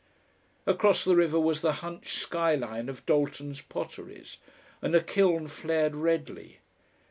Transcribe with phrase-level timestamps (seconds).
[0.65, 4.37] Across the river was the hunched sky line of Doulton's potteries,
[4.81, 6.57] and a kiln flared redly.